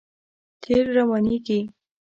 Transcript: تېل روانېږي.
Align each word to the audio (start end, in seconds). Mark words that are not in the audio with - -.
تېل 0.61 0.83
روانېږي. 0.97 1.59